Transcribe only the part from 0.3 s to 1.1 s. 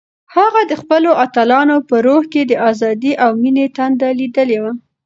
هغه د خپلو